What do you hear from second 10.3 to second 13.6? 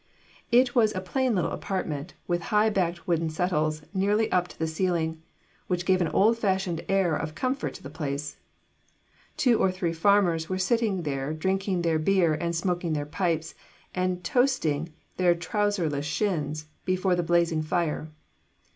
were sitting there drinking their beer and smoking their pipes,